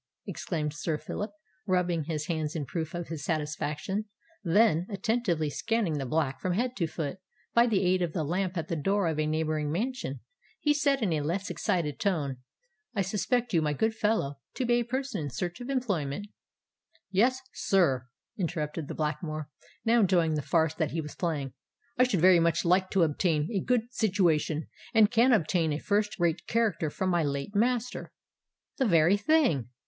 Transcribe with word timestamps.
exclaimed 0.25 0.73
Sir 0.73 0.97
Phillip, 0.97 1.29
rubbing 1.67 2.05
his 2.05 2.25
hands 2.25 2.55
in 2.55 2.65
proof 2.65 2.95
of 2.95 3.09
his 3.09 3.23
satisfaction; 3.23 4.05
then, 4.43 4.87
attentively 4.89 5.47
scanning 5.47 5.99
the 5.99 6.07
Black 6.07 6.41
from 6.41 6.53
head 6.53 6.75
to 6.77 6.87
foot, 6.87 7.19
by 7.53 7.67
the 7.67 7.83
aid 7.85 8.01
of 8.01 8.11
the 8.11 8.23
lamp 8.23 8.57
at 8.57 8.67
the 8.67 8.75
door 8.75 9.05
of 9.07 9.19
a 9.19 9.27
neighbouring 9.27 9.71
mansion, 9.71 10.21
he 10.59 10.73
said 10.73 11.03
in 11.03 11.13
a 11.13 11.21
less 11.21 11.51
excited 11.51 11.99
tone, 11.99 12.37
"I 12.95 13.03
suspect 13.03 13.53
you, 13.53 13.61
my 13.61 13.73
good 13.73 13.93
fellow, 13.93 14.39
to 14.55 14.65
be 14.65 14.79
a 14.79 14.83
person 14.83 15.21
in 15.21 15.29
search 15.29 15.61
of 15.61 15.69
employment——" 15.69 16.25
"Yes—sir," 17.11 18.07
interrupted 18.39 18.87
the 18.87 18.95
Blackamoor, 18.95 19.49
now 19.85 19.99
enjoying 19.99 20.33
the 20.33 20.41
farce 20.41 20.73
that 20.73 20.89
he 20.89 20.99
was 20.99 21.13
playing; 21.13 21.53
"I 21.99 22.05
should 22.05 22.21
very 22.21 22.39
much 22.39 22.65
like 22.65 22.89
to 22.89 23.03
obtain 23.03 23.51
a 23.51 23.59
good 23.63 23.93
situation, 23.93 24.65
and 24.95 25.11
can 25.11 25.31
obtain 25.31 25.71
a 25.71 25.77
first 25.77 26.19
rate 26.19 26.47
character 26.47 26.89
from 26.89 27.11
my 27.11 27.21
late 27.23 27.53
master." 27.53 28.11
"The 28.77 28.87
very 28.87 29.15
thing!" 29.15 29.69